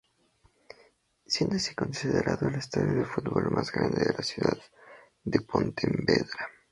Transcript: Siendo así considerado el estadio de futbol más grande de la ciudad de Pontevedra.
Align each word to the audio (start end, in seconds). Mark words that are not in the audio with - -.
Siendo 1.27 1.57
así 1.57 1.75
considerado 1.75 2.47
el 2.47 2.55
estadio 2.55 2.95
de 2.95 3.05
futbol 3.05 3.51
más 3.51 3.71
grande 3.71 4.03
de 4.03 4.11
la 4.13 4.23
ciudad 4.23 4.57
de 5.25 5.41
Pontevedra. 5.41 6.49